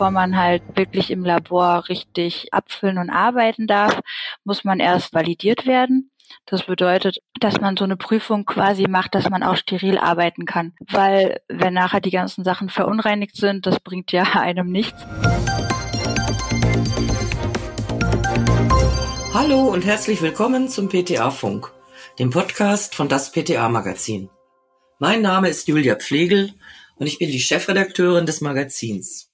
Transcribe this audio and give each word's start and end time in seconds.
bevor 0.00 0.12
man 0.12 0.38
halt 0.38 0.62
wirklich 0.76 1.10
im 1.10 1.26
Labor 1.26 1.90
richtig 1.90 2.54
abfüllen 2.54 2.96
und 2.96 3.10
arbeiten 3.10 3.66
darf, 3.66 4.00
muss 4.44 4.64
man 4.64 4.80
erst 4.80 5.12
validiert 5.12 5.66
werden. 5.66 6.10
Das 6.46 6.62
bedeutet, 6.62 7.18
dass 7.38 7.60
man 7.60 7.76
so 7.76 7.84
eine 7.84 7.98
Prüfung 7.98 8.46
quasi 8.46 8.88
macht, 8.88 9.14
dass 9.14 9.28
man 9.28 9.42
auch 9.42 9.56
steril 9.56 9.98
arbeiten 9.98 10.46
kann. 10.46 10.72
Weil 10.88 11.42
wenn 11.48 11.74
nachher 11.74 12.00
die 12.00 12.10
ganzen 12.10 12.44
Sachen 12.44 12.70
verunreinigt 12.70 13.36
sind, 13.36 13.66
das 13.66 13.78
bringt 13.78 14.10
ja 14.10 14.22
einem 14.40 14.70
nichts. 14.70 15.04
Hallo 19.34 19.68
und 19.68 19.84
herzlich 19.84 20.22
willkommen 20.22 20.70
zum 20.70 20.88
PTA 20.88 21.30
Funk, 21.30 21.70
dem 22.18 22.30
Podcast 22.30 22.94
von 22.94 23.10
das 23.10 23.32
PTA 23.32 23.68
Magazin. 23.68 24.30
Mein 24.98 25.20
Name 25.20 25.50
ist 25.50 25.68
Julia 25.68 25.96
Pflegel 25.96 26.54
und 26.96 27.06
ich 27.06 27.18
bin 27.18 27.30
die 27.30 27.40
Chefredakteurin 27.40 28.24
des 28.24 28.40
Magazins. 28.40 29.29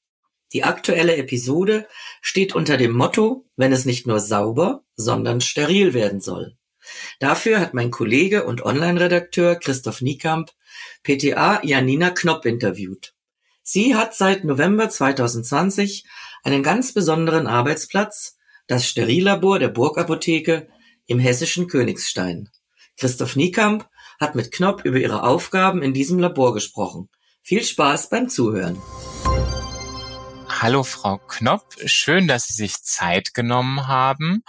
Die 0.52 0.64
aktuelle 0.64 1.16
Episode 1.16 1.86
steht 2.20 2.54
unter 2.54 2.76
dem 2.76 2.92
Motto, 2.92 3.46
wenn 3.56 3.72
es 3.72 3.84
nicht 3.84 4.06
nur 4.06 4.20
sauber, 4.20 4.84
sondern 4.94 5.40
steril 5.40 5.92
werden 5.92 6.20
soll. 6.20 6.56
Dafür 7.18 7.60
hat 7.60 7.74
mein 7.74 7.90
Kollege 7.90 8.44
und 8.44 8.64
Online-Redakteur 8.64 9.56
Christoph 9.56 10.02
Niekamp 10.02 10.50
PTA 11.02 11.60
Janina 11.64 12.10
Knopp 12.10 12.46
interviewt. 12.46 13.14
Sie 13.62 13.96
hat 13.96 14.14
seit 14.14 14.44
November 14.44 14.88
2020 14.88 16.04
einen 16.44 16.62
ganz 16.62 16.92
besonderen 16.92 17.48
Arbeitsplatz, 17.48 18.36
das 18.68 18.86
Sterillabor 18.86 19.58
der 19.58 19.68
Burgapotheke 19.68 20.68
im 21.06 21.18
hessischen 21.18 21.66
Königstein. 21.66 22.48
Christoph 22.96 23.34
Niekamp 23.34 23.88
hat 24.20 24.34
mit 24.36 24.52
Knopp 24.52 24.84
über 24.84 24.98
ihre 24.98 25.24
Aufgaben 25.24 25.82
in 25.82 25.92
diesem 25.92 26.18
Labor 26.18 26.54
gesprochen. 26.54 27.08
Viel 27.42 27.64
Spaß 27.64 28.08
beim 28.08 28.28
Zuhören. 28.28 28.80
Hallo 30.58 30.84
Frau 30.84 31.18
Knopp, 31.18 31.74
schön, 31.84 32.26
dass 32.26 32.46
Sie 32.46 32.54
sich 32.54 32.82
Zeit 32.82 33.34
genommen 33.34 33.88
haben 33.88 34.42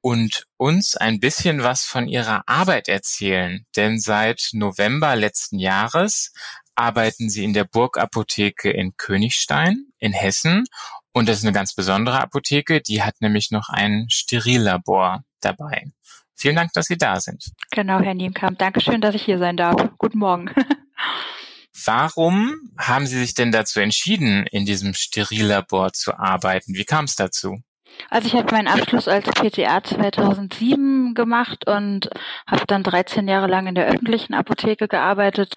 und 0.00 0.46
uns 0.56 0.96
ein 0.96 1.20
bisschen 1.20 1.62
was 1.62 1.84
von 1.84 2.08
Ihrer 2.08 2.48
Arbeit 2.48 2.88
erzählen. 2.88 3.66
Denn 3.76 4.00
seit 4.00 4.48
November 4.54 5.14
letzten 5.14 5.58
Jahres 5.58 6.32
arbeiten 6.74 7.28
Sie 7.28 7.44
in 7.44 7.52
der 7.52 7.64
Burgapotheke 7.64 8.70
in 8.70 8.96
Königstein 8.96 9.88
in 9.98 10.14
Hessen. 10.14 10.64
Und 11.12 11.28
das 11.28 11.38
ist 11.38 11.44
eine 11.44 11.52
ganz 11.52 11.74
besondere 11.74 12.22
Apotheke, 12.22 12.80
die 12.80 13.02
hat 13.02 13.20
nämlich 13.20 13.50
noch 13.50 13.68
ein 13.68 14.06
Sterillabor 14.08 15.22
dabei. 15.42 15.92
Vielen 16.34 16.56
Dank, 16.56 16.72
dass 16.72 16.86
Sie 16.86 16.96
da 16.96 17.20
sind. 17.20 17.52
Genau, 17.70 18.00
Herr 18.00 18.14
Niemkamp. 18.14 18.58
Dankeschön, 18.58 19.02
dass 19.02 19.14
ich 19.14 19.22
hier 19.22 19.38
sein 19.38 19.58
darf. 19.58 19.76
Guten 19.98 20.18
Morgen. 20.18 20.50
Warum 21.84 22.54
haben 22.78 23.06
Sie 23.06 23.18
sich 23.18 23.34
denn 23.34 23.52
dazu 23.52 23.80
entschieden, 23.80 24.46
in 24.50 24.64
diesem 24.66 24.94
Sterillabor 24.94 25.92
zu 25.92 26.18
arbeiten? 26.18 26.74
Wie 26.74 26.84
kam 26.84 27.06
es 27.06 27.16
dazu? 27.16 27.62
Also 28.10 28.26
ich 28.26 28.34
habe 28.34 28.52
meinen 28.54 28.68
Abschluss 28.68 29.08
als 29.08 29.28
PTA 29.28 29.82
2007 29.82 31.14
gemacht 31.14 31.66
und 31.66 32.08
habe 32.46 32.66
dann 32.66 32.82
13 32.82 33.28
Jahre 33.28 33.46
lang 33.46 33.66
in 33.66 33.74
der 33.74 33.86
öffentlichen 33.86 34.34
Apotheke 34.34 34.88
gearbeitet. 34.88 35.54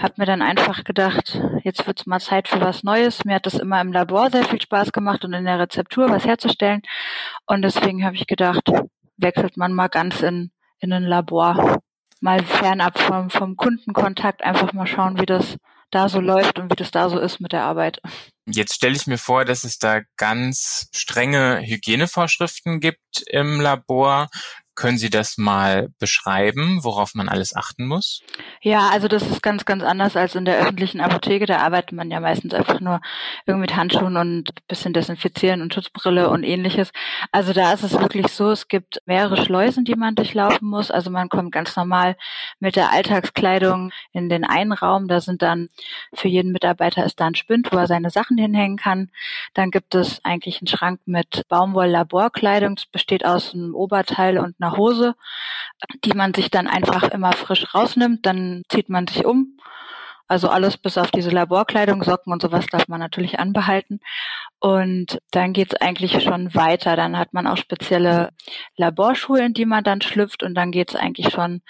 Habe 0.00 0.14
mir 0.16 0.26
dann 0.26 0.42
einfach 0.42 0.84
gedacht, 0.84 1.40
jetzt 1.64 1.86
wird's 1.86 2.06
mal 2.06 2.20
Zeit 2.20 2.48
für 2.48 2.60
was 2.60 2.82
Neues. 2.82 3.24
Mir 3.24 3.36
hat 3.36 3.46
das 3.46 3.54
immer 3.54 3.80
im 3.80 3.92
Labor 3.92 4.30
sehr 4.30 4.44
viel 4.44 4.60
Spaß 4.60 4.92
gemacht 4.92 5.24
und 5.24 5.32
in 5.32 5.44
der 5.44 5.58
Rezeptur 5.58 6.10
was 6.10 6.24
herzustellen. 6.24 6.82
Und 7.46 7.62
deswegen 7.62 8.04
habe 8.04 8.16
ich 8.16 8.26
gedacht, 8.26 8.70
wechselt 9.16 9.56
man 9.56 9.72
mal 9.72 9.88
ganz 9.88 10.22
in, 10.22 10.50
in 10.80 10.92
ein 10.92 11.04
Labor 11.04 11.80
mal 12.26 12.44
fernab 12.44 12.98
vom, 12.98 13.30
vom 13.30 13.56
Kundenkontakt 13.56 14.42
einfach 14.42 14.72
mal 14.72 14.88
schauen, 14.88 15.20
wie 15.20 15.26
das 15.26 15.56
da 15.92 16.08
so 16.08 16.20
läuft 16.20 16.58
und 16.58 16.72
wie 16.72 16.76
das 16.76 16.90
da 16.90 17.08
so 17.08 17.20
ist 17.20 17.38
mit 17.38 17.52
der 17.52 17.62
Arbeit. 17.62 18.00
Jetzt 18.46 18.74
stelle 18.74 18.96
ich 18.96 19.06
mir 19.06 19.16
vor, 19.16 19.44
dass 19.44 19.62
es 19.62 19.78
da 19.78 20.00
ganz 20.16 20.88
strenge 20.92 21.60
Hygienevorschriften 21.64 22.80
gibt 22.80 23.22
im 23.28 23.60
Labor. 23.60 24.28
Können 24.76 24.98
Sie 24.98 25.08
das 25.08 25.38
mal 25.38 25.88
beschreiben, 25.98 26.84
worauf 26.84 27.14
man 27.14 27.30
alles 27.30 27.56
achten 27.56 27.86
muss? 27.86 28.22
Ja, 28.60 28.90
also 28.90 29.08
das 29.08 29.22
ist 29.22 29.42
ganz, 29.42 29.64
ganz 29.64 29.82
anders 29.82 30.16
als 30.16 30.34
in 30.34 30.44
der 30.44 30.58
öffentlichen 30.58 31.00
Apotheke. 31.00 31.46
Da 31.46 31.58
arbeitet 31.58 31.92
man 31.92 32.10
ja 32.10 32.20
meistens 32.20 32.52
einfach 32.52 32.80
nur 32.80 33.00
irgendwie 33.46 33.62
mit 33.62 33.74
Handschuhen 33.74 34.18
und 34.18 34.50
bisschen 34.68 34.92
desinfizieren 34.92 35.62
und 35.62 35.72
Schutzbrille 35.72 36.28
und 36.28 36.42
ähnliches. 36.42 36.90
Also 37.32 37.54
da 37.54 37.72
ist 37.72 37.84
es 37.84 37.98
wirklich 37.98 38.28
so, 38.28 38.50
es 38.50 38.68
gibt 38.68 39.00
mehrere 39.06 39.42
Schleusen, 39.42 39.86
die 39.86 39.94
man 39.94 40.14
durchlaufen 40.14 40.68
muss. 40.68 40.90
Also 40.90 41.10
man 41.10 41.30
kommt 41.30 41.52
ganz 41.52 41.74
normal 41.74 42.16
mit 42.60 42.76
der 42.76 42.92
Alltagskleidung 42.92 43.92
in 44.12 44.28
den 44.28 44.44
einen 44.44 44.72
Raum. 44.72 45.08
Da 45.08 45.22
sind 45.22 45.40
dann 45.40 45.68
für 46.12 46.28
jeden 46.28 46.52
Mitarbeiter 46.52 47.06
ist 47.06 47.18
da 47.18 47.26
ein 47.26 47.34
Spind, 47.34 47.72
wo 47.72 47.78
er 47.78 47.86
seine 47.86 48.10
Sachen 48.10 48.36
hinhängen 48.36 48.76
kann. 48.76 49.10
Dann 49.54 49.70
gibt 49.70 49.94
es 49.94 50.22
eigentlich 50.22 50.60
einen 50.60 50.68
Schrank 50.68 51.00
mit 51.06 51.44
Baumwoll-Laborkleidung. 51.48 52.76
Das 52.76 52.84
besteht 52.86 53.24
aus 53.24 53.54
einem 53.54 53.74
Oberteil 53.74 54.38
und 54.38 54.54
einer 54.60 54.65
einer 54.66 54.76
Hose, 54.76 55.14
die 56.04 56.14
man 56.14 56.34
sich 56.34 56.50
dann 56.50 56.66
einfach 56.66 57.04
immer 57.10 57.32
frisch 57.32 57.74
rausnimmt. 57.74 58.26
Dann 58.26 58.62
zieht 58.68 58.88
man 58.88 59.06
sich 59.06 59.24
um. 59.24 59.58
Also 60.28 60.48
alles 60.48 60.76
bis 60.76 60.98
auf 60.98 61.12
diese 61.12 61.30
Laborkleidung, 61.30 62.02
Socken 62.02 62.32
und 62.32 62.42
sowas 62.42 62.66
darf 62.66 62.88
man 62.88 62.98
natürlich 62.98 63.38
anbehalten. 63.38 64.00
Und 64.58 65.20
dann 65.30 65.52
geht's 65.52 65.76
eigentlich 65.76 66.20
schon 66.22 66.52
weiter. 66.54 66.96
Dann 66.96 67.16
hat 67.16 67.32
man 67.32 67.46
auch 67.46 67.56
spezielle 67.56 68.30
Laborschuhe, 68.76 69.44
in 69.44 69.54
die 69.54 69.66
man 69.66 69.84
dann 69.84 70.00
schlüpft 70.00 70.42
und 70.42 70.54
dann 70.54 70.72
geht's 70.72 70.96
eigentlich 70.96 71.32
schon 71.32 71.62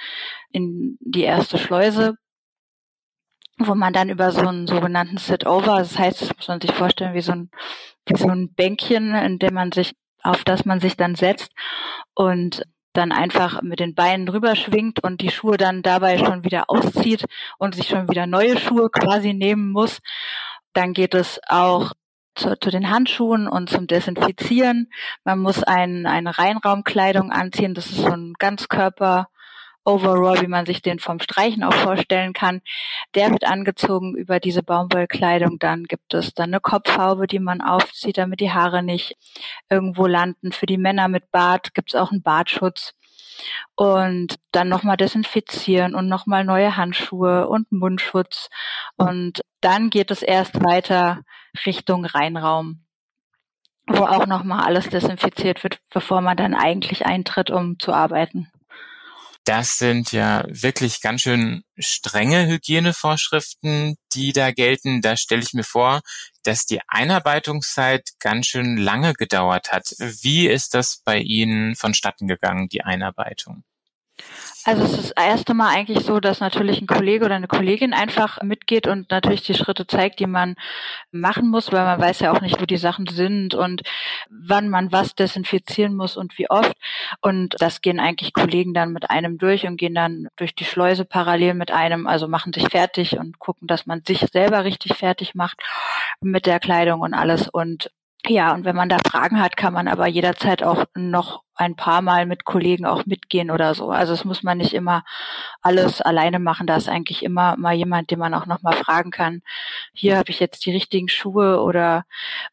in 0.53 0.97
die 1.01 1.25
erste 1.25 1.59
Schleuse, 1.59 2.17
wo 3.59 3.75
man 3.75 3.93
dann 3.93 4.09
über 4.09 4.31
so 4.31 4.47
einen 4.47 4.67
sogenannten 4.67 5.19
Sit-Over, 5.19 5.79
das 5.79 5.99
heißt, 5.99 6.23
das 6.23 6.37
muss 6.37 6.49
man 6.49 6.61
sich 6.61 6.73
vorstellen, 6.73 7.15
wie 7.15 7.23
so 7.23 7.33
ein, 7.33 7.51
wie 8.07 8.17
so 8.17 8.29
ein 8.29 8.53
Bänkchen, 8.55 9.15
in 9.15 9.39
dem 9.39 9.55
man 9.55 9.73
sich, 9.73 9.95
auf 10.23 10.45
das 10.45 10.65
man 10.65 10.81
sich 10.81 10.97
dann 10.97 11.15
setzt 11.15 11.53
und 12.15 12.65
dann 12.97 13.13
einfach 13.13 13.63
mit 13.63 13.81
den 13.81 13.95
Beinen 13.95 14.27
drüber 14.27 14.57
schwingt 14.57 15.03
und 15.03 15.21
die 15.21 15.31
Schuhe 15.31 15.57
dann 15.57 15.83
dabei 15.83 16.19
schon 16.19 16.45
wieder 16.45 16.65
auszieht 16.69 17.25
und 17.59 17.75
sich 17.75 17.89
schon 17.89 18.09
wieder 18.09 18.27
neue 18.27 18.59
Schuhe 18.59 18.91
quasi 18.91 19.35
nehmen 19.35 19.71
muss. 19.73 20.01
Dann 20.73 20.93
geht 20.93 21.15
es 21.15 21.41
auch 21.49 21.93
zu, 22.35 22.59
zu 22.59 22.71
den 22.71 22.91
Handschuhen 22.91 23.49
und 23.49 23.71
zum 23.71 23.87
Desinfizieren. 23.87 24.91
Man 25.25 25.39
muss 25.39 25.63
ein, 25.63 26.07
eine 26.07 26.39
Reinraumkleidung 26.39 27.33
anziehen. 27.33 27.75
Das 27.75 27.87
ist 27.87 28.03
so 28.03 28.11
ein 28.11 28.35
Ganzkörper 28.39 29.29
Overall, 29.87 30.41
wie 30.43 30.49
man 30.49 30.67
sich 30.67 30.83
den 30.83 30.99
vom 30.99 31.21
Streichen 31.21 31.63
auch 31.63 31.73
vorstellen 31.73 32.33
kann. 32.33 32.61
Der 33.15 33.31
wird 33.31 33.45
angezogen 33.45 34.17
über 34.17 34.41
diese 34.41 34.65
Baumwollkleidung. 34.65 35.61
Dann 35.61 35.85
gibt 35.85 36.13
es 36.13 36.35
dann 36.35 36.51
eine 36.51 36.61
Kopfhaube, 36.61 37.29
die 37.29 37.39
man 37.39 37.61
aufzieht, 37.61 38.19
damit 38.19 38.41
die 38.41 38.51
Haare 38.53 38.83
nicht 38.83 39.17
irgendwo 39.71 40.07
landen. 40.07 40.51
Für 40.51 40.67
die 40.67 40.77
Männer 40.77 41.07
mit 41.07 41.31
Bart 41.31 41.73
gibt 41.73 41.95
es 41.95 42.01
auch 42.01 42.11
einen 42.11 42.23
Bartschutz. 42.23 42.95
Und 43.77 44.37
dann 44.51 44.69
nochmal 44.69 44.97
desinfizieren 44.97 45.95
und 45.95 46.09
nochmal 46.09 46.43
neue 46.45 46.77
Handschuhe 46.77 47.47
und 47.47 47.71
Mundschutz. 47.71 48.49
Und 48.97 49.43
dann 49.61 49.91
geht 49.91 50.11
es 50.11 50.23
erst 50.23 50.65
weiter 50.65 51.23
Richtung 51.65 52.05
Reinraum 52.05 52.87
wo 53.89 54.05
auch 54.05 54.27
nochmal 54.27 54.65
alles 54.65 54.89
desinfiziert 54.89 55.63
wird, 55.63 55.79
bevor 55.91 56.21
man 56.21 56.37
dann 56.37 56.55
eigentlich 56.55 57.07
eintritt, 57.07 57.51
um 57.51 57.79
zu 57.79 57.93
arbeiten. 57.93 58.51
Das 59.47 59.79
sind 59.79 60.11
ja 60.11 60.45
wirklich 60.49 61.01
ganz 61.01 61.23
schön 61.23 61.63
strenge 61.79 62.49
Hygienevorschriften, 62.49 63.97
die 64.13 64.33
da 64.33 64.51
gelten. 64.51 65.03
Da 65.03 65.17
stelle 65.17 65.43
ich 65.43 65.53
mir 65.53 65.63
vor, 65.63 66.01
dass 66.43 66.67
die 66.67 66.81
Einarbeitungszeit 66.89 68.11
ganz 68.19 68.47
schön 68.49 68.77
lange 68.77 69.13
gedauert 69.15 69.71
hat. 69.71 69.95
Wie 70.01 70.49
ist 70.49 70.75
das 70.75 71.01
bei 71.05 71.19
Ihnen 71.21 71.77
vonstatten 71.77 72.27
gegangen, 72.27 72.69
die 72.69 72.83
Einarbeitung? 72.83 73.63
Also 74.65 74.83
es 74.83 74.93
ist 74.95 75.11
das 75.17 75.25
erste 75.27 75.55
Mal 75.55 75.69
eigentlich 75.69 76.01
so, 76.01 76.19
dass 76.19 76.41
natürlich 76.41 76.81
ein 76.81 76.89
Kollege 76.89 77.25
oder 77.25 77.37
eine 77.37 77.47
Kollegin 77.47 77.93
einfach 77.93 78.43
mitgeht 78.43 78.89
und 78.89 79.11
natürlich 79.13 79.43
die 79.43 79.55
Schritte 79.55 79.87
zeigt, 79.87 80.19
die 80.19 80.27
man 80.27 80.57
machen 81.13 81.51
muss, 81.51 81.71
weil 81.71 81.85
man 81.85 82.01
weiß 82.01 82.21
ja 82.21 82.33
auch 82.33 82.41
nicht, 82.41 82.61
wo 82.61 82.67
die 82.67 82.77
Sachen 82.77 83.07
sind 83.07 83.55
und 83.55 83.83
wann 84.29 84.69
man 84.69 84.91
was 84.91 85.15
desinfizieren 85.15 85.95
muss 85.95 86.17
und 86.17 86.37
wie 86.39 86.51
oft. 86.51 86.73
Und 87.21 87.55
das 87.61 87.81
gehen 87.81 88.01
eigentlich 88.01 88.33
Kollegen 88.33 88.75
dann 88.75 88.93
mit 88.93 89.09
einem 89.09 89.39
durch 89.39 89.67
und 89.67 89.77
gehen 89.77 89.95
dann 89.95 90.27
durch 90.35 90.55
die 90.55 90.65
Schleuse 90.65 91.05
parallel 91.05 91.55
mit 91.55 91.71
einem, 91.71 92.09
also 92.09 92.27
machen 92.27 92.53
sich 92.53 92.69
fertig 92.69 93.19
und 93.19 93.39
gucken, 93.39 93.69
dass 93.69 93.87
man 93.87 94.03
sich 94.05 94.19
selber 94.33 94.65
richtig 94.65 94.95
fertig 94.95 95.37
macht 95.37 95.63
mit 96.21 96.47
der 96.47 96.59
Kleidung 96.59 97.03
und 97.03 97.15
alles. 97.15 97.49
Und 97.49 97.93
ja, 98.25 98.55
und 98.55 98.65
wenn 98.65 98.77
man 98.77 98.89
da 98.89 98.99
Fragen 98.99 99.41
hat, 99.41 99.57
kann 99.57 99.73
man 99.73 99.87
aber 99.89 100.07
jederzeit 100.07 100.63
auch 100.63 100.85
noch 100.95 101.43
ein 101.55 101.77
paar 101.77 102.03
Mal 102.03 102.27
mit 102.27 102.45
Kollegen 102.45 102.85
auch 102.85 103.07
mitgehen 103.07 103.51
oder 103.51 103.75
so. 103.75 103.91
Also 103.91 104.13
es 104.13 104.25
muss 104.25 104.43
man 104.43 104.59
nicht 104.59 104.75
immer 104.75 105.05
alles 105.63 106.03
alleine 106.03 106.39
machen. 106.39 106.67
Da 106.67 106.77
ist 106.77 106.89
eigentlich 106.89 107.23
immer 107.23 107.57
mal 107.57 107.75
jemand, 107.75 108.11
den 108.11 108.19
man 108.19 108.35
auch 108.35 108.47
noch 108.47 108.63
mal 108.63 108.75
fragen 108.75 109.11
kann. 109.11 109.43
Hier 109.93 110.19
habe 110.19 110.31
ich 110.31 110.41
jetzt 110.41 110.67
die 110.67 110.73
richtigen 110.73 111.09
Schuhe 111.09 111.63
oder 111.63 112.05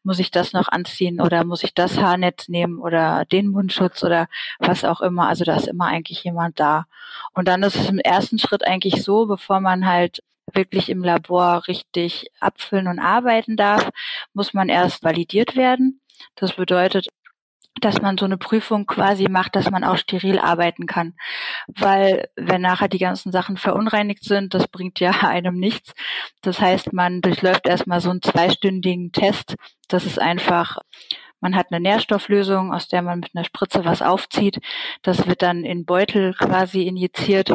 muss 0.04 0.20
ich 0.20 0.30
das 0.30 0.52
noch 0.52 0.68
anziehen 0.68 1.20
oder 1.20 1.44
muss 1.44 1.64
ich 1.64 1.74
das 1.74 1.98
Haarnetz 1.98 2.48
nehmen 2.48 2.78
oder 2.78 3.24
den 3.26 3.48
Mundschutz 3.48 4.02
oder 4.04 4.28
was 4.58 4.84
auch 4.84 5.00
immer. 5.00 5.28
Also 5.28 5.44
da 5.44 5.56
ist 5.56 5.68
immer 5.68 5.86
eigentlich 5.86 6.24
jemand 6.24 6.60
da. 6.60 6.86
Und 7.34 7.48
dann 7.48 7.62
ist 7.62 7.76
es 7.76 7.88
im 7.88 7.98
ersten 7.98 8.38
Schritt 8.38 8.66
eigentlich 8.66 9.02
so, 9.02 9.26
bevor 9.26 9.60
man 9.60 9.86
halt 9.86 10.22
wirklich 10.52 10.88
im 10.88 11.02
Labor 11.02 11.66
richtig 11.68 12.26
abfüllen 12.40 12.88
und 12.88 12.98
arbeiten 12.98 13.56
darf, 13.56 13.90
muss 14.32 14.54
man 14.54 14.68
erst 14.68 15.02
validiert 15.02 15.56
werden. 15.56 16.00
Das 16.36 16.54
bedeutet, 16.54 17.08
dass 17.80 18.00
man 18.00 18.16
so 18.16 18.24
eine 18.24 18.38
Prüfung 18.38 18.86
quasi 18.86 19.28
macht, 19.28 19.56
dass 19.56 19.70
man 19.70 19.84
auch 19.84 19.96
steril 19.96 20.38
arbeiten 20.38 20.86
kann. 20.86 21.14
Weil 21.66 22.28
wenn 22.36 22.62
nachher 22.62 22.88
die 22.88 22.98
ganzen 22.98 23.32
Sachen 23.32 23.56
verunreinigt 23.56 24.24
sind, 24.24 24.54
das 24.54 24.68
bringt 24.68 25.00
ja 25.00 25.10
einem 25.22 25.58
nichts. 25.58 25.92
Das 26.42 26.60
heißt, 26.60 26.92
man 26.92 27.20
durchläuft 27.20 27.66
erstmal 27.66 28.00
so 28.00 28.10
einen 28.10 28.22
zweistündigen 28.22 29.12
Test. 29.12 29.56
Das 29.88 30.06
ist 30.06 30.20
einfach, 30.20 30.78
man 31.40 31.56
hat 31.56 31.66
eine 31.70 31.80
Nährstofflösung, 31.80 32.72
aus 32.72 32.88
der 32.88 33.02
man 33.02 33.20
mit 33.20 33.30
einer 33.34 33.44
Spritze 33.44 33.84
was 33.84 34.02
aufzieht. 34.02 34.60
Das 35.02 35.26
wird 35.26 35.42
dann 35.42 35.64
in 35.64 35.84
Beutel 35.84 36.32
quasi 36.34 36.82
injiziert 36.82 37.54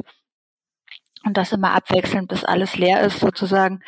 und 1.25 1.37
das 1.37 1.51
immer 1.51 1.73
abwechselnd, 1.73 2.29
bis 2.29 2.43
alles 2.43 2.77
leer 2.77 3.01
ist 3.01 3.19
sozusagen. 3.19 3.81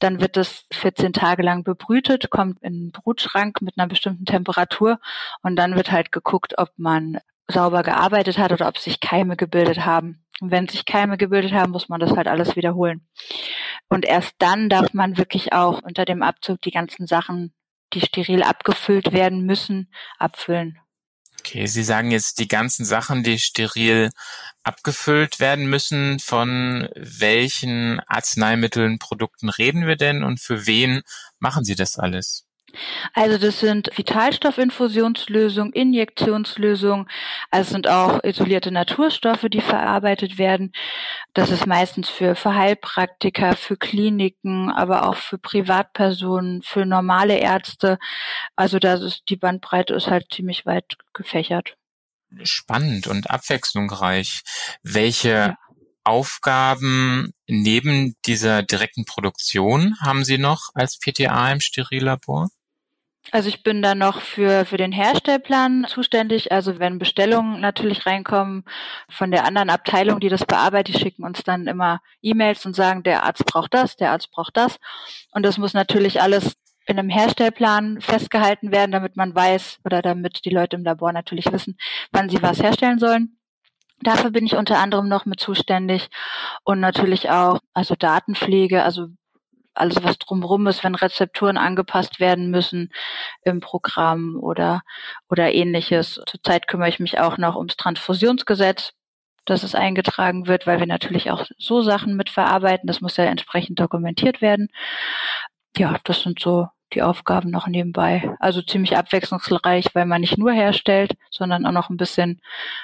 Dann 0.00 0.20
wird 0.20 0.36
es 0.36 0.66
14 0.72 1.12
Tage 1.12 1.42
lang 1.42 1.64
bebrütet, 1.64 2.28
kommt 2.30 2.62
in 2.62 2.74
einen 2.74 2.92
Brutschrank 2.92 3.62
mit 3.62 3.78
einer 3.78 3.88
bestimmten 3.88 4.26
Temperatur 4.26 4.98
und 5.42 5.56
dann 5.56 5.74
wird 5.76 5.90
halt 5.90 6.12
geguckt, 6.12 6.54
ob 6.58 6.70
man 6.76 7.18
sauber 7.48 7.82
gearbeitet 7.82 8.38
hat 8.38 8.52
oder 8.52 8.68
ob 8.68 8.78
sich 8.78 9.00
Keime 9.00 9.36
gebildet 9.36 9.84
haben. 9.86 10.24
Und 10.40 10.50
wenn 10.50 10.68
sich 10.68 10.84
Keime 10.84 11.16
gebildet 11.16 11.52
haben, 11.52 11.72
muss 11.72 11.88
man 11.88 12.00
das 12.00 12.12
halt 12.12 12.28
alles 12.28 12.56
wiederholen. 12.56 13.06
Und 13.88 14.04
erst 14.04 14.34
dann 14.38 14.68
darf 14.68 14.92
man 14.92 15.16
wirklich 15.16 15.52
auch 15.52 15.82
unter 15.82 16.04
dem 16.04 16.22
Abzug 16.22 16.60
die 16.62 16.72
ganzen 16.72 17.06
Sachen, 17.06 17.54
die 17.94 18.00
steril 18.00 18.42
abgefüllt 18.42 19.12
werden 19.12 19.46
müssen, 19.46 19.90
abfüllen. 20.18 20.78
Okay, 21.46 21.66
Sie 21.66 21.84
sagen 21.84 22.10
jetzt 22.10 22.40
die 22.40 22.48
ganzen 22.48 22.84
Sachen, 22.84 23.22
die 23.22 23.38
steril 23.38 24.10
abgefüllt 24.64 25.38
werden 25.38 25.66
müssen. 25.66 26.18
Von 26.18 26.88
welchen 26.96 28.00
Arzneimitteln, 28.08 28.98
Produkten 28.98 29.48
reden 29.48 29.86
wir 29.86 29.94
denn 29.94 30.24
und 30.24 30.40
für 30.40 30.66
wen 30.66 31.02
machen 31.38 31.64
Sie 31.64 31.76
das 31.76 31.98
alles? 31.98 32.45
Also 33.14 33.38
das 33.38 33.60
sind 33.60 33.90
Vitalstoffinfusionslösungen, 33.96 35.72
Injektionslösungen, 35.72 37.08
also 37.50 37.72
sind 37.72 37.88
auch 37.88 38.22
isolierte 38.22 38.70
Naturstoffe, 38.70 39.46
die 39.50 39.60
verarbeitet 39.60 40.38
werden. 40.38 40.72
Das 41.34 41.50
ist 41.50 41.66
meistens 41.66 42.08
für, 42.08 42.34
für 42.34 42.54
Heilpraktiker, 42.54 43.56
für 43.56 43.76
Kliniken, 43.76 44.70
aber 44.70 45.08
auch 45.08 45.16
für 45.16 45.38
Privatpersonen, 45.38 46.62
für 46.62 46.86
normale 46.86 47.38
Ärzte. 47.38 47.98
Also 48.56 48.78
da 48.78 48.94
ist 48.94 49.22
die 49.28 49.36
Bandbreite 49.36 49.94
ist 49.94 50.08
halt 50.08 50.26
ziemlich 50.32 50.66
weit 50.66 50.96
gefächert. 51.12 51.76
Spannend 52.42 53.06
und 53.06 53.30
abwechslungsreich. 53.30 54.42
Welche 54.82 55.28
ja. 55.28 55.56
Aufgaben 56.04 57.32
neben 57.46 58.14
dieser 58.26 58.62
direkten 58.62 59.04
Produktion 59.04 59.96
haben 60.00 60.24
Sie 60.24 60.38
noch 60.38 60.70
als 60.74 60.98
PTA 60.98 61.52
im 61.52 61.60
Sterillabor? 61.60 62.48
Also 63.32 63.48
ich 63.48 63.62
bin 63.62 63.82
da 63.82 63.94
noch 63.94 64.20
für, 64.20 64.64
für 64.64 64.76
den 64.76 64.92
Herstellplan 64.92 65.86
zuständig. 65.88 66.52
Also 66.52 66.78
wenn 66.78 66.98
Bestellungen 66.98 67.60
natürlich 67.60 68.06
reinkommen 68.06 68.64
von 69.08 69.30
der 69.30 69.44
anderen 69.44 69.70
Abteilung, 69.70 70.20
die 70.20 70.28
das 70.28 70.44
bearbeitet, 70.44 70.94
die 70.94 71.00
schicken 71.00 71.24
uns 71.24 71.42
dann 71.42 71.66
immer 71.66 72.00
E-Mails 72.22 72.64
und 72.66 72.76
sagen, 72.76 73.02
der 73.02 73.24
Arzt 73.24 73.44
braucht 73.46 73.74
das, 73.74 73.96
der 73.96 74.12
Arzt 74.12 74.30
braucht 74.30 74.56
das. 74.56 74.78
Und 75.32 75.42
das 75.44 75.58
muss 75.58 75.74
natürlich 75.74 76.22
alles 76.22 76.56
in 76.86 76.98
einem 76.98 77.08
Herstellplan 77.08 78.00
festgehalten 78.00 78.70
werden, 78.70 78.92
damit 78.92 79.16
man 79.16 79.34
weiß 79.34 79.80
oder 79.84 80.02
damit 80.02 80.44
die 80.44 80.50
Leute 80.50 80.76
im 80.76 80.84
Labor 80.84 81.12
natürlich 81.12 81.50
wissen, 81.50 81.76
wann 82.12 82.28
sie 82.28 82.42
was 82.42 82.62
herstellen 82.62 83.00
sollen. 83.00 83.38
Dafür 84.02 84.30
bin 84.30 84.46
ich 84.46 84.54
unter 84.54 84.78
anderem 84.78 85.08
noch 85.08 85.24
mit 85.24 85.40
zuständig 85.40 86.08
und 86.62 86.80
natürlich 86.80 87.30
auch 87.30 87.58
also 87.72 87.96
Datenpflege, 87.96 88.84
also 88.84 89.08
alles 89.76 90.02
was 90.02 90.18
drumherum 90.18 90.66
ist, 90.66 90.84
wenn 90.84 90.94
Rezepturen 90.94 91.56
angepasst 91.58 92.20
werden 92.20 92.50
müssen 92.50 92.92
im 93.42 93.60
Programm 93.60 94.36
oder 94.40 94.82
oder 95.30 95.52
ähnliches. 95.52 96.20
Zurzeit 96.26 96.68
kümmere 96.68 96.88
ich 96.88 97.00
mich 97.00 97.18
auch 97.18 97.38
noch 97.38 97.56
ums 97.56 97.76
Transfusionsgesetz, 97.76 98.92
dass 99.44 99.62
es 99.62 99.74
eingetragen 99.74 100.46
wird, 100.46 100.66
weil 100.66 100.80
wir 100.80 100.86
natürlich 100.86 101.30
auch 101.30 101.46
so 101.58 101.82
Sachen 101.82 102.16
mitverarbeiten. 102.16 102.86
Das 102.86 103.00
muss 103.00 103.16
ja 103.16 103.24
entsprechend 103.24 103.80
dokumentiert 103.80 104.40
werden. 104.40 104.68
Ja, 105.76 105.98
das 106.04 106.22
sind 106.22 106.40
so 106.40 106.68
die 106.92 107.02
Aufgaben 107.02 107.50
noch 107.50 107.66
nebenbei. 107.66 108.34
Also 108.40 108.62
ziemlich 108.62 108.96
abwechslungsreich, 108.96 109.94
weil 109.94 110.06
man 110.06 110.20
nicht 110.20 110.38
nur 110.38 110.52
herstellt, 110.52 111.16
sondern 111.30 111.66
auch 111.66 111.72
noch 111.72 111.90
ein 111.90 111.96
bisschen 111.96 112.40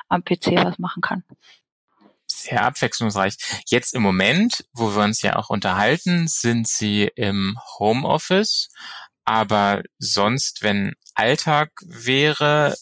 am 0.09 0.25
PC 0.25 0.65
was 0.65 0.79
machen 0.79 1.03
kann 1.03 1.25
sehr 2.33 2.65
abwechslungsreich. 2.65 3.37
Jetzt 3.67 3.95
im 3.95 4.03
Moment, 4.03 4.65
wo 4.73 4.95
wir 4.95 5.03
uns 5.03 5.23
ja 5.23 5.37
auch 5.37 5.51
unterhalten, 5.51 6.27
sind 6.29 6.69
Sie 6.69 7.11
im 7.15 7.59
Homeoffice. 7.79 8.69
Aber 9.25 9.83
sonst, 9.99 10.63
wenn 10.63 10.95
Alltag 11.15 11.71
wäre, 11.85 12.75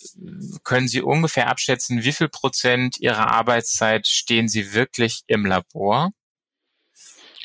können 0.64 0.88
Sie 0.88 1.02
ungefähr 1.02 1.49
abschätzen, 1.49 2.05
wie 2.05 2.12
viel 2.12 2.29
Prozent 2.29 2.99
Ihrer 2.99 3.31
Arbeitszeit 3.32 4.06
stehen 4.06 4.49
Sie 4.49 4.73
wirklich 4.73 5.23
im 5.26 5.44
Labor? 5.44 6.11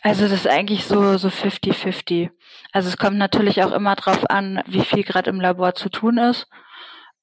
Also 0.01 0.27
das 0.27 0.33
ist 0.33 0.47
eigentlich 0.47 0.85
so 0.85 1.17
so 1.17 1.29
50-50. 1.29 2.29
Also 2.71 2.89
es 2.89 2.97
kommt 2.97 3.17
natürlich 3.17 3.63
auch 3.63 3.71
immer 3.71 3.95
drauf 3.95 4.29
an, 4.29 4.61
wie 4.67 4.85
viel 4.85 5.03
gerade 5.03 5.31
im 5.31 5.41
Labor 5.41 5.73
zu 5.73 5.89
tun 5.89 6.19
ist. 6.19 6.45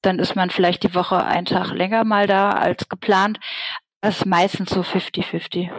Dann 0.01 0.19
ist 0.19 0.35
man 0.35 0.49
vielleicht 0.49 0.83
die 0.83 0.93
Woche 0.93 1.23
einen 1.23 1.45
Tag 1.45 1.71
länger 1.71 2.03
mal 2.03 2.27
da 2.27 2.51
als 2.51 2.89
geplant. 2.89 3.39
Das 4.03 4.17
ist 4.17 4.25
meistens 4.25 4.69
so 4.69 4.81
50-50. 4.81 5.69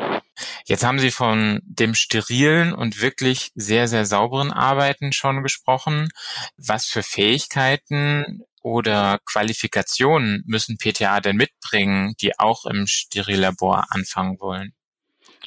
Jetzt 0.64 0.82
haben 0.82 0.98
Sie 0.98 1.10
von 1.10 1.60
dem 1.64 1.94
sterilen 1.94 2.72
und 2.72 3.02
wirklich 3.02 3.50
sehr, 3.54 3.86
sehr 3.86 4.06
sauberen 4.06 4.50
Arbeiten 4.50 5.12
schon 5.12 5.42
gesprochen. 5.42 6.08
Was 6.56 6.86
für 6.86 7.02
Fähigkeiten 7.02 8.40
oder 8.62 9.18
Qualifikationen 9.30 10.42
müssen 10.46 10.78
PTA 10.78 11.20
denn 11.20 11.36
mitbringen, 11.36 12.14
die 12.18 12.38
auch 12.38 12.64
im 12.64 12.86
Sterillabor 12.86 13.84
anfangen 13.90 14.40
wollen? 14.40 14.72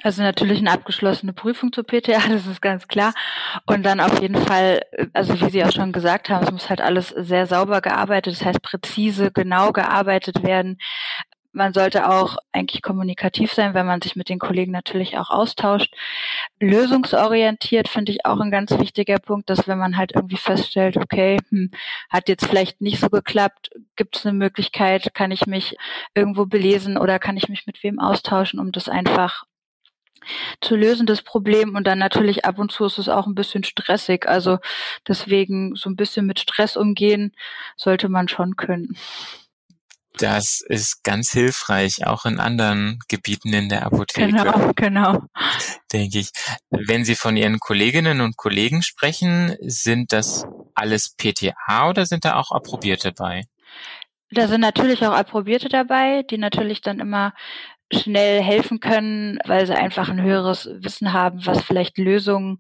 Also 0.04 0.22
natürlich 0.22 0.60
eine 0.60 0.72
abgeschlossene 0.72 1.34
Prüfung 1.34 1.74
zur 1.74 1.84
PTA, 1.84 2.20
das 2.30 2.46
ist 2.46 2.62
ganz 2.62 2.88
klar. 2.88 3.16
Und 3.66 3.88
dann 3.88 4.00
auf 4.00 4.22
jeden 4.22 4.46
Fall, 4.46 4.82
also 5.14 5.34
wie 5.42 5.50
Sie 5.50 5.66
auch 5.66 5.72
schon 5.72 5.94
gesagt 5.94 6.30
haben, 6.30 6.46
es 6.46 6.52
muss 6.52 6.70
halt 6.70 6.82
alles 6.82 7.10
sehr 7.10 7.48
sauber 7.48 7.82
gearbeitet, 7.82 8.36
das 8.36 8.46
heißt 8.46 8.62
präzise, 8.62 9.32
genau 9.32 9.72
gearbeitet 9.72 10.44
werden. 10.44 10.78
Man 11.58 11.74
sollte 11.74 12.08
auch 12.08 12.38
eigentlich 12.52 12.84
kommunikativ 12.84 13.52
sein, 13.52 13.74
wenn 13.74 13.88
man 13.88 14.00
sich 14.00 14.16
mit 14.16 14.30
den 14.30 14.38
Kollegen 14.38 14.72
natürlich 14.72 15.18
auch 15.18 15.32
austauscht. 15.32 15.92
Lösungsorientiert 16.60 17.88
finde 17.88 18.12
ich 18.12 18.28
auch 18.28 18.40
ein 18.40 18.52
ganz 18.52 18.78
wichtiger 18.78 19.18
Punkt, 19.18 19.50
dass 19.50 19.68
wenn 19.68 19.80
man 19.80 19.98
halt 19.98 20.12
irgendwie 20.14 20.38
feststellt, 20.38 20.98
okay, 20.98 21.40
hm, 21.50 21.72
hat 22.12 22.30
jetzt 22.30 22.46
vielleicht 22.46 22.80
nicht 22.80 23.00
so 23.00 23.10
geklappt, 23.10 23.72
gibt 23.96 24.18
es 24.18 24.26
eine 24.28 24.38
Möglichkeit, 24.38 25.16
kann 25.16 25.32
ich 25.32 25.48
mich 25.48 25.76
irgendwo 26.14 26.46
belesen 26.46 26.96
oder 26.96 27.18
kann 27.18 27.38
ich 27.38 27.50
mich 27.50 27.66
mit 27.66 27.82
wem 27.82 28.00
austauschen, 28.00 28.60
um 28.60 28.72
das 28.72 28.88
einfach 28.88 29.44
zu 30.62 30.76
lösen, 30.76 31.08
das 31.08 31.24
Problem. 31.24 31.76
Und 31.76 31.88
dann 31.88 31.98
natürlich 31.98 32.46
ab 32.46 32.60
und 32.60 32.72
zu 32.72 32.86
ist 32.86 33.00
es 33.00 33.10
auch 33.10 33.26
ein 33.26 33.34
bisschen 33.34 33.64
stressig. 33.64 34.28
Also 34.28 34.60
deswegen 35.08 35.76
so 35.76 35.90
ein 35.90 35.96
bisschen 35.96 36.28
mit 36.28 36.40
Stress 36.40 36.78
umgehen 36.78 37.34
sollte 37.78 38.10
man 38.10 38.28
schon 38.28 38.58
können. 38.58 38.96
Das 40.18 40.62
ist 40.62 41.04
ganz 41.04 41.32
hilfreich, 41.32 42.06
auch 42.06 42.26
in 42.26 42.40
anderen 42.40 43.00
Gebieten 43.08 43.54
in 43.54 43.70
der 43.70 43.86
Apotheke. 43.86 44.28
Genau, 44.28 44.72
genau. 44.76 45.22
Denke 45.92 46.20
ich. 46.20 46.32
Wenn 46.70 47.06
Sie 47.06 47.16
von 47.16 47.38
Ihren 47.38 47.60
Kolleginnen 47.60 48.22
und 48.22 48.38
Kollegen 48.38 48.82
sprechen, 48.82 49.56
sind 49.62 50.14
das 50.14 50.46
alles 50.76 51.16
PTA 51.16 51.90
oder 51.90 52.06
sind 52.06 52.26
da 52.26 52.36
auch 52.36 52.52
Approbierte 52.52 53.12
bei? 53.12 53.46
Da 54.32 54.48
sind 54.48 54.62
natürlich 54.62 55.06
auch 55.06 55.14
Approbierte 55.14 55.70
dabei, 55.70 56.24
die 56.24 56.38
natürlich 56.38 56.82
dann 56.82 57.00
immer 57.00 57.34
schnell 57.94 58.42
helfen 58.42 58.80
können, 58.80 59.40
weil 59.46 59.66
sie 59.66 59.76
einfach 59.76 60.10
ein 60.10 60.22
höheres 60.22 60.70
Wissen 60.82 61.14
haben, 61.14 61.46
was 61.46 61.64
vielleicht 61.64 61.98
Lösungen 61.98 62.60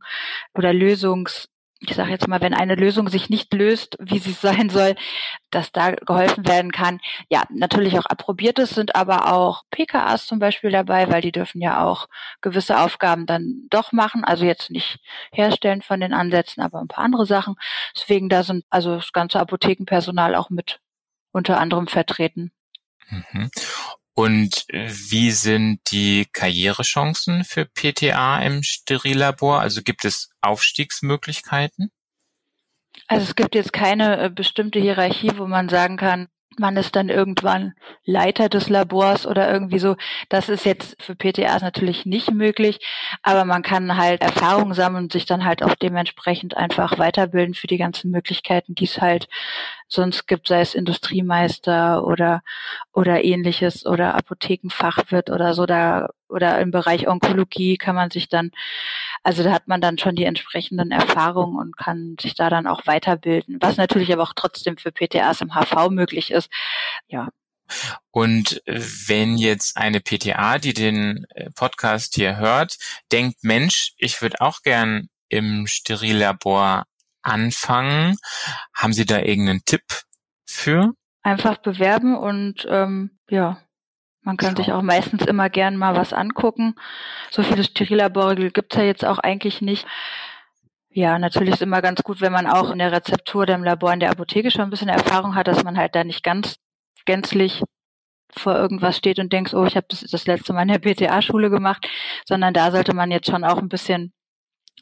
oder 0.53 0.71
Lösungs 0.71 1.49
ich 1.79 1.95
sage 1.95 2.11
jetzt 2.11 2.27
mal, 2.27 2.41
wenn 2.41 2.53
eine 2.53 2.75
Lösung 2.75 3.07
sich 3.07 3.29
nicht 3.29 3.53
löst, 3.53 3.97
wie 3.99 4.19
sie 4.19 4.31
sein 4.33 4.69
soll, 4.69 4.95
dass 5.51 5.71
da 5.71 5.91
geholfen 5.91 6.47
werden 6.47 6.71
kann. 6.71 6.99
Ja, 7.29 7.43
natürlich 7.49 7.97
auch 7.99 8.05
approbiertes 8.05 8.71
sind 8.71 8.95
aber 8.95 9.31
auch 9.33 9.63
PKAs 9.71 10.25
zum 10.25 10.39
Beispiel 10.39 10.71
dabei, 10.71 11.09
weil 11.09 11.21
die 11.21 11.31
dürfen 11.31 11.61
ja 11.61 11.83
auch 11.83 12.07
gewisse 12.41 12.79
Aufgaben 12.79 13.25
dann 13.25 13.67
doch 13.69 13.91
machen. 13.91 14.23
Also 14.23 14.45
jetzt 14.45 14.71
nicht 14.71 14.99
herstellen 15.31 15.81
von 15.81 15.99
den 15.99 16.13
Ansätzen, 16.13 16.63
aber 16.63 16.79
ein 16.79 16.87
paar 16.87 17.03
andere 17.03 17.25
Sachen. 17.25 17.55
Deswegen 17.95 18.29
da 18.29 18.43
sind 18.43 18.65
also 18.69 18.95
das 18.95 19.11
ganze 19.13 19.39
Apothekenpersonal 19.39 20.35
auch 20.35 20.49
mit 20.49 20.79
unter 21.31 21.59
anderem 21.59 21.87
vertreten. 21.87 22.51
Mhm. 23.09 23.49
Und 24.17 24.65
wie 24.71 25.29
sind 25.29 25.91
die 25.91 26.25
Karrierechancen 26.33 27.43
für 27.43 27.65
PTA 27.65 28.39
im 28.39 28.63
Sterillabor? 28.63 29.59
Also 29.59 29.83
gibt 29.83 30.05
es 30.05 30.31
Aufstiegsmöglichkeiten? 30.41 31.91
Also 33.07 33.25
es 33.25 33.35
gibt 33.35 33.53
jetzt 33.53 33.73
keine 33.73 34.19
äh, 34.19 34.29
bestimmte 34.31 34.79
Hierarchie, 34.79 35.33
wo 35.37 35.45
man 35.45 35.69
sagen 35.69 35.97
kann, 35.97 36.29
man 36.57 36.77
ist 36.77 36.95
dann 36.95 37.09
irgendwann 37.09 37.73
Leiter 38.05 38.49
des 38.49 38.69
Labors 38.69 39.27
oder 39.27 39.51
irgendwie 39.51 39.77
so. 39.77 39.95
Das 40.29 40.49
ist 40.49 40.65
jetzt 40.65 40.95
für 40.99 41.15
PTAs 41.15 41.61
natürlich 41.61 42.07
nicht 42.07 42.31
möglich, 42.31 42.79
aber 43.21 43.45
man 43.45 43.61
kann 43.61 43.97
halt 43.97 44.23
Erfahrungen 44.23 44.73
sammeln 44.73 45.05
und 45.05 45.11
sich 45.11 45.27
dann 45.27 45.45
halt 45.45 45.61
auch 45.61 45.75
dementsprechend 45.75 46.57
einfach 46.57 46.97
weiterbilden 46.97 47.53
für 47.53 47.67
die 47.67 47.77
ganzen 47.77 48.09
Möglichkeiten, 48.09 48.73
die 48.73 48.85
es 48.85 48.99
halt 48.99 49.27
sonst 49.87 50.27
gibt, 50.27 50.47
sei 50.47 50.61
es 50.61 50.75
Industriemeister 50.75 52.05
oder 52.05 52.41
oder 52.93 53.23
ähnliches 53.23 53.85
oder 53.85 54.15
Apothekenfachwirt 54.15 55.29
oder 55.29 55.53
so 55.53 55.65
da 55.65 56.09
oder 56.27 56.59
im 56.59 56.71
Bereich 56.71 57.07
Onkologie 57.07 57.77
kann 57.77 57.95
man 57.95 58.11
sich 58.11 58.29
dann 58.29 58.51
also 59.23 59.43
da 59.43 59.51
hat 59.51 59.67
man 59.67 59.81
dann 59.81 59.97
schon 59.97 60.15
die 60.15 60.25
entsprechenden 60.25 60.91
Erfahrungen 60.91 61.57
und 61.57 61.77
kann 61.77 62.15
sich 62.19 62.35
da 62.35 62.49
dann 62.49 62.67
auch 62.67 62.85
weiterbilden, 62.85 63.57
was 63.59 63.77
natürlich 63.77 64.11
aber 64.13 64.23
auch 64.23 64.33
trotzdem 64.35 64.77
für 64.77 64.91
PTAs 64.91 65.41
im 65.41 65.53
HV 65.53 65.89
möglich 65.89 66.31
ist. 66.31 66.49
Ja. 67.07 67.29
Und 68.11 68.61
wenn 68.65 69.37
jetzt 69.37 69.75
eine 69.75 69.99
PTA, 69.99 70.57
die 70.57 70.73
den 70.73 71.25
äh, 71.31 71.49
Podcast 71.51 72.15
hier 72.15 72.37
hört, 72.37 72.77
denkt, 73.11 73.43
Mensch, 73.43 73.93
ich 73.97 74.21
würde 74.21 74.39
auch 74.39 74.61
gern 74.61 75.09
im 75.29 75.67
Sterillabor 75.67 76.85
anfangen, 77.27 78.17
haben 78.73 78.93
Sie 78.93 79.05
da 79.05 79.19
irgendeinen 79.19 79.65
Tipp 79.65 79.83
für? 80.45 80.93
Einfach 81.23 81.57
bewerben 81.57 82.15
und 82.15 82.65
ähm, 82.69 83.19
ja, 83.29 83.61
man 84.21 84.37
kann 84.37 84.55
sich 84.55 84.71
auch 84.71 84.81
meistens 84.81 85.25
immer 85.25 85.49
gern 85.49 85.77
mal 85.77 85.95
was 85.95 86.13
angucken. 86.13 86.75
So 87.31 87.43
viele 87.43 87.63
Sterillabore 87.63 88.35
gibt's 88.51 88.75
ja 88.75 88.83
jetzt 88.83 89.05
auch 89.05 89.19
eigentlich 89.19 89.61
nicht. 89.61 89.87
Ja, 90.89 91.19
natürlich 91.19 91.53
ist 91.53 91.61
immer 91.61 91.81
ganz 91.81 92.03
gut, 92.03 92.21
wenn 92.21 92.31
man 92.31 92.47
auch 92.47 92.71
in 92.71 92.79
der 92.79 92.91
Rezeptur 92.91 93.43
oder 93.43 93.55
im 93.55 93.63
Labor 93.63 93.93
in 93.93 93.99
der 93.99 94.09
Apotheke 94.11 94.51
schon 94.51 94.63
ein 94.63 94.69
bisschen 94.69 94.89
Erfahrung 94.89 95.35
hat, 95.35 95.47
dass 95.47 95.63
man 95.63 95.77
halt 95.77 95.95
da 95.95 96.03
nicht 96.03 96.23
ganz 96.23 96.57
gänzlich 97.05 97.63
vor 98.35 98.55
irgendwas 98.55 98.97
steht 98.97 99.19
und 99.19 99.31
denkt, 99.31 99.53
oh, 99.53 99.65
ich 99.65 99.75
habe 99.75 99.87
das 99.89 100.01
das 100.01 100.25
letzte 100.25 100.53
Mal 100.53 100.63
in 100.63 100.67
der 100.67 100.79
PTA-Schule 100.79 101.49
gemacht, 101.49 101.87
sondern 102.25 102.53
da 102.53 102.71
sollte 102.71 102.93
man 102.93 103.11
jetzt 103.11 103.29
schon 103.29 103.43
auch 103.43 103.57
ein 103.57 103.69
bisschen 103.69 104.11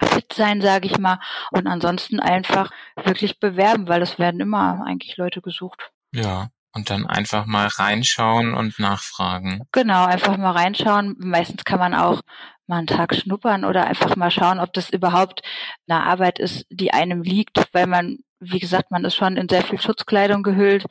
fit 0.01 0.33
sein, 0.33 0.61
sage 0.61 0.87
ich 0.87 0.97
mal, 0.97 1.19
und 1.51 1.67
ansonsten 1.67 2.19
einfach 2.19 2.71
wirklich 3.03 3.39
bewerben, 3.39 3.87
weil 3.87 4.01
es 4.01 4.19
werden 4.19 4.39
immer 4.39 4.83
eigentlich 4.85 5.17
Leute 5.17 5.41
gesucht. 5.41 5.91
Ja, 6.11 6.49
und 6.73 6.89
dann 6.89 7.07
einfach 7.07 7.45
mal 7.45 7.67
reinschauen 7.67 8.53
und 8.53 8.79
nachfragen. 8.79 9.61
Genau, 9.71 10.05
einfach 10.05 10.35
mal 10.37 10.51
reinschauen. 10.51 11.15
Meistens 11.19 11.63
kann 11.63 11.79
man 11.79 11.95
auch 11.95 12.21
mal 12.67 12.79
einen 12.79 12.87
Tag 12.87 13.15
schnuppern 13.15 13.63
oder 13.63 13.85
einfach 13.87 14.15
mal 14.15 14.31
schauen, 14.31 14.59
ob 14.59 14.73
das 14.73 14.89
überhaupt 14.89 15.41
eine 15.87 16.03
Arbeit 16.03 16.39
ist, 16.39 16.65
die 16.69 16.91
einem 16.91 17.21
liegt, 17.21 17.73
weil 17.73 17.87
man, 17.87 18.17
wie 18.39 18.59
gesagt, 18.59 18.91
man 18.91 19.05
ist 19.05 19.15
schon 19.15 19.37
in 19.37 19.47
sehr 19.47 19.63
viel 19.63 19.79
Schutzkleidung 19.79 20.43
gehüllt. 20.43 20.85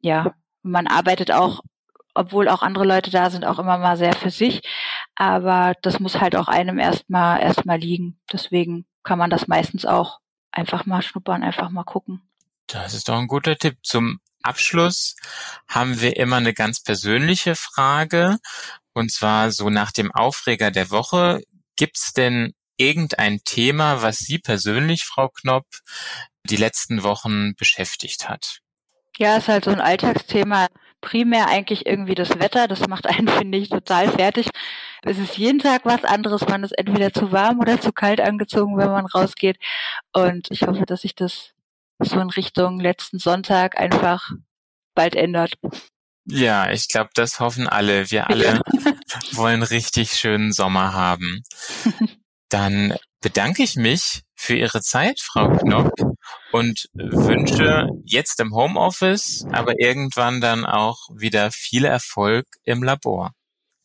Ja, 0.00 0.34
man 0.62 0.86
arbeitet 0.86 1.30
auch, 1.30 1.60
obwohl 2.14 2.48
auch 2.48 2.62
andere 2.62 2.84
Leute 2.84 3.10
da 3.10 3.30
sind, 3.30 3.44
auch 3.44 3.58
immer 3.58 3.78
mal 3.78 3.96
sehr 3.96 4.14
für 4.14 4.30
sich. 4.30 4.62
Aber 5.14 5.74
das 5.82 6.00
muss 6.00 6.20
halt 6.20 6.36
auch 6.36 6.48
einem 6.48 6.78
erstmal 6.78 7.40
erstmal 7.40 7.78
liegen. 7.78 8.18
Deswegen 8.32 8.86
kann 9.02 9.18
man 9.18 9.30
das 9.30 9.48
meistens 9.48 9.84
auch 9.84 10.20
einfach 10.50 10.86
mal 10.86 11.02
schnuppern, 11.02 11.42
einfach 11.42 11.70
mal 11.70 11.84
gucken. 11.84 12.22
Das 12.66 12.94
ist 12.94 13.08
doch 13.08 13.18
ein 13.18 13.26
guter 13.26 13.56
Tipp. 13.56 13.78
Zum 13.82 14.20
Abschluss 14.42 15.16
haben 15.68 16.00
wir 16.00 16.16
immer 16.16 16.36
eine 16.36 16.54
ganz 16.54 16.82
persönliche 16.82 17.54
Frage. 17.56 18.38
Und 18.92 19.12
zwar 19.12 19.50
so 19.50 19.70
nach 19.70 19.92
dem 19.92 20.12
Aufreger 20.12 20.70
der 20.70 20.90
Woche. 20.90 21.42
Gibt's 21.76 22.12
denn 22.12 22.54
irgendein 22.76 23.40
Thema, 23.44 24.02
was 24.02 24.18
Sie 24.18 24.38
persönlich, 24.38 25.04
Frau 25.04 25.28
Knopp, 25.28 25.66
die 26.44 26.56
letzten 26.56 27.02
Wochen 27.02 27.54
beschäftigt 27.54 28.28
hat? 28.28 28.60
Ja, 29.18 29.36
ist 29.36 29.48
halt 29.48 29.64
so 29.64 29.70
ein 29.70 29.80
Alltagsthema. 29.80 30.68
Primär 31.00 31.48
eigentlich 31.48 31.86
irgendwie 31.86 32.14
das 32.14 32.38
Wetter. 32.38 32.68
Das 32.68 32.88
macht 32.88 33.06
einen, 33.06 33.28
finde 33.38 33.58
ich, 33.58 33.68
total 33.68 34.10
fertig. 34.10 34.48
Es 35.02 35.18
ist 35.18 35.38
jeden 35.38 35.58
Tag 35.58 35.84
was 35.84 36.04
anderes. 36.04 36.46
Man 36.46 36.62
ist 36.62 36.72
entweder 36.72 37.12
zu 37.12 37.32
warm 37.32 37.60
oder 37.60 37.80
zu 37.80 37.92
kalt 37.92 38.20
angezogen, 38.20 38.76
wenn 38.76 38.90
man 38.90 39.06
rausgeht. 39.06 39.58
Und 40.12 40.50
ich 40.50 40.62
hoffe, 40.62 40.84
dass 40.86 41.02
sich 41.02 41.14
das 41.14 41.52
so 41.98 42.20
in 42.20 42.30
Richtung 42.30 42.80
letzten 42.80 43.18
Sonntag 43.18 43.78
einfach 43.78 44.30
bald 44.94 45.14
ändert. 45.14 45.54
Ja, 46.26 46.70
ich 46.70 46.88
glaube, 46.88 47.10
das 47.14 47.40
hoffen 47.40 47.66
alle. 47.66 48.10
Wir 48.10 48.28
alle 48.28 48.60
wollen 49.32 49.62
richtig 49.62 50.12
schönen 50.12 50.52
Sommer 50.52 50.92
haben. 50.92 51.42
Dann 52.48 52.94
bedanke 53.20 53.62
ich 53.62 53.76
mich 53.76 54.22
für 54.34 54.54
Ihre 54.54 54.80
Zeit, 54.80 55.20
Frau 55.20 55.48
Knopp, 55.48 55.92
und 56.52 56.88
wünsche 56.94 57.88
jetzt 58.04 58.40
im 58.40 58.54
Homeoffice, 58.54 59.46
aber 59.52 59.78
irgendwann 59.78 60.40
dann 60.40 60.64
auch 60.64 61.08
wieder 61.14 61.50
viel 61.50 61.84
Erfolg 61.84 62.46
im 62.64 62.82
Labor. 62.82 63.32